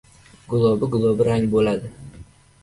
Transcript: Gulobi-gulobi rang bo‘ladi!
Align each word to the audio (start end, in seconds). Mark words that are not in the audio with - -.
Gulobi-gulobi 0.53 1.27
rang 1.27 1.45
bo‘ladi! 1.53 1.93